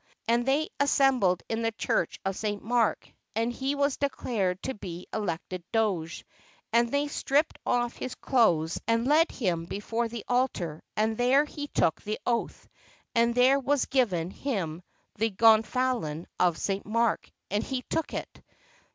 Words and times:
And 0.27 0.47
they 0.47 0.69
assembled 0.79 1.43
in 1.47 1.61
the 1.61 1.73
church 1.73 2.19
of 2.25 2.35
St. 2.35 2.63
Mark, 2.63 3.07
and 3.35 3.53
he 3.53 3.75
was 3.75 3.97
declared 3.97 4.59
to 4.63 4.73
be 4.73 5.05
elected 5.13 5.63
Doge; 5.71 6.25
and 6.73 6.89
they 6.89 7.07
stripped 7.07 7.59
off 7.67 7.97
his 7.97 8.15
clothes 8.15 8.81
and 8.87 9.05
led 9.05 9.29
him 9.31 9.65
before 9.65 10.07
the 10.07 10.25
altar, 10.27 10.81
and 10.97 11.19
there 11.19 11.45
he 11.45 11.67
took 11.67 12.01
the 12.01 12.19
oath, 12.25 12.67
and 13.13 13.35
there 13.35 13.59
was 13.59 13.85
given 13.85 14.31
him 14.31 14.81
the 15.17 15.29
gonfalon 15.29 16.25
of 16.39 16.57
St. 16.57 16.83
Mark, 16.83 17.29
and 17.51 17.63
he 17.63 17.83
took 17.83 18.15
it. 18.15 18.41